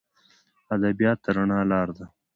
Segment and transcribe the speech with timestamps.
[0.73, 2.05] ادبیات د رڼا لار ده.